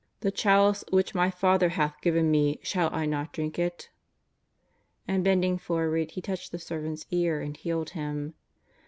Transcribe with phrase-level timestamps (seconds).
[0.21, 3.91] The chalice which My Father hath given Me, shall I not drink it?"
[5.07, 8.33] And bending forward, He touched the servant's ear and healed him.